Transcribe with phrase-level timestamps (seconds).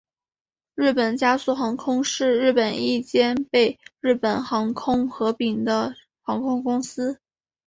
[0.73, 5.93] 日本佳速航空是日本一间被日本航空合并的
[6.23, 7.19] 航空公司。